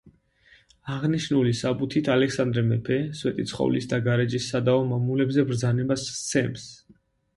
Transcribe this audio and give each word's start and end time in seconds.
აღნიშნული 0.93 1.51
საბუთით 1.59 2.09
ალექსანდრე 2.15 2.63
მეფე, 2.71 2.97
სვეტიცხოვლის 3.21 3.87
და 3.93 4.01
გარეჯის 4.11 4.49
სადავო 4.55 4.89
მამულებზე 4.95 5.49
ბრძანებას 5.53 6.09
სცემს. 6.19 6.67